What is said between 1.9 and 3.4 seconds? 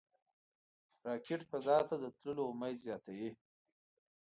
د تللو امید زیاتوي